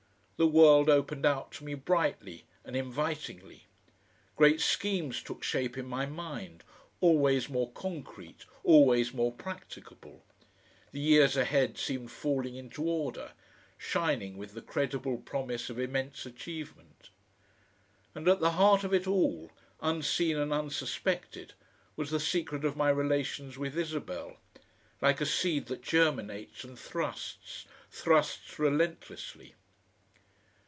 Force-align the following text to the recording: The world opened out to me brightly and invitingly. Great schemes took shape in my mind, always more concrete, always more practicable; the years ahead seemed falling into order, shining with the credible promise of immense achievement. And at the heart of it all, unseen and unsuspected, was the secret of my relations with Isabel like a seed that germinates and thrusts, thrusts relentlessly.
The 0.43 0.47
world 0.47 0.89
opened 0.89 1.23
out 1.23 1.51
to 1.51 1.63
me 1.63 1.75
brightly 1.75 2.45
and 2.65 2.75
invitingly. 2.75 3.67
Great 4.35 4.59
schemes 4.59 5.21
took 5.21 5.43
shape 5.43 5.77
in 5.77 5.85
my 5.85 6.07
mind, 6.07 6.63
always 6.99 7.47
more 7.47 7.71
concrete, 7.73 8.45
always 8.63 9.13
more 9.13 9.31
practicable; 9.31 10.23
the 10.91 10.99
years 10.99 11.37
ahead 11.37 11.77
seemed 11.77 12.09
falling 12.09 12.55
into 12.55 12.89
order, 12.89 13.33
shining 13.77 14.35
with 14.35 14.53
the 14.55 14.63
credible 14.63 15.17
promise 15.19 15.69
of 15.69 15.77
immense 15.77 16.25
achievement. 16.25 17.11
And 18.15 18.27
at 18.27 18.39
the 18.39 18.53
heart 18.57 18.83
of 18.83 18.95
it 18.95 19.05
all, 19.05 19.51
unseen 19.79 20.37
and 20.37 20.51
unsuspected, 20.51 21.53
was 21.95 22.09
the 22.09 22.19
secret 22.19 22.65
of 22.65 22.75
my 22.75 22.89
relations 22.89 23.59
with 23.59 23.77
Isabel 23.77 24.37
like 25.03 25.21
a 25.21 25.25
seed 25.27 25.67
that 25.67 25.83
germinates 25.83 26.63
and 26.63 26.79
thrusts, 26.79 27.67
thrusts 27.91 28.57
relentlessly. 28.57 29.53